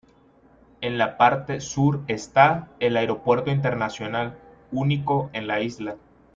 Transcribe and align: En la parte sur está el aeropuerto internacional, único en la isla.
En 0.81 0.97
la 0.97 1.15
parte 1.15 1.61
sur 1.61 2.01
está 2.07 2.69
el 2.79 2.97
aeropuerto 2.97 3.51
internacional, 3.51 4.35
único 4.71 5.29
en 5.31 5.45
la 5.45 5.61
isla. 5.61 5.95